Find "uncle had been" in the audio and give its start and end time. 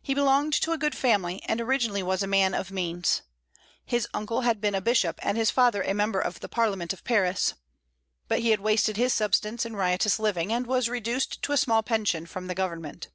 4.14-4.76